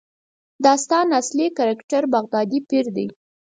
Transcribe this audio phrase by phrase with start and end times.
[0.03, 0.03] د
[0.65, 3.07] داستان اصلي کرکټر بغدادي پیر دی.